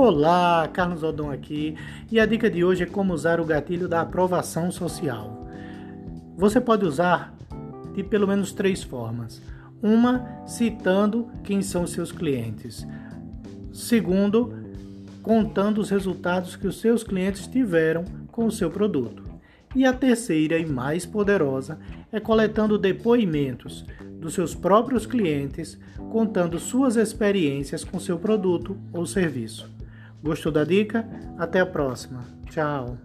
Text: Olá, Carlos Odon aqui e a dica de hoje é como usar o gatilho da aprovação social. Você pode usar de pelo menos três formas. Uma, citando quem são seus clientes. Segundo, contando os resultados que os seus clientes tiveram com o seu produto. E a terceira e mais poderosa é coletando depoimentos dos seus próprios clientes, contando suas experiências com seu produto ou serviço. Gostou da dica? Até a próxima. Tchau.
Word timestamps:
Olá, 0.00 0.70
Carlos 0.72 1.02
Odon 1.02 1.28
aqui 1.28 1.74
e 2.08 2.20
a 2.20 2.24
dica 2.24 2.48
de 2.48 2.62
hoje 2.62 2.84
é 2.84 2.86
como 2.86 3.12
usar 3.12 3.40
o 3.40 3.44
gatilho 3.44 3.88
da 3.88 4.00
aprovação 4.00 4.70
social. 4.70 5.44
Você 6.36 6.60
pode 6.60 6.84
usar 6.84 7.34
de 7.96 8.04
pelo 8.04 8.28
menos 8.28 8.52
três 8.52 8.80
formas. 8.80 9.42
Uma, 9.82 10.24
citando 10.46 11.28
quem 11.42 11.62
são 11.62 11.84
seus 11.84 12.12
clientes. 12.12 12.86
Segundo, 13.72 14.54
contando 15.20 15.80
os 15.80 15.90
resultados 15.90 16.54
que 16.54 16.68
os 16.68 16.80
seus 16.80 17.02
clientes 17.02 17.48
tiveram 17.48 18.04
com 18.30 18.46
o 18.46 18.52
seu 18.52 18.70
produto. 18.70 19.24
E 19.74 19.84
a 19.84 19.92
terceira 19.92 20.56
e 20.60 20.64
mais 20.64 21.04
poderosa 21.04 21.76
é 22.12 22.20
coletando 22.20 22.78
depoimentos 22.78 23.84
dos 24.20 24.34
seus 24.34 24.54
próprios 24.54 25.06
clientes, 25.06 25.76
contando 26.12 26.56
suas 26.60 26.94
experiências 26.94 27.82
com 27.82 27.98
seu 27.98 28.16
produto 28.16 28.78
ou 28.92 29.04
serviço. 29.04 29.76
Gostou 30.22 30.50
da 30.52 30.64
dica? 30.64 31.08
Até 31.38 31.60
a 31.60 31.66
próxima. 31.66 32.24
Tchau. 32.50 32.98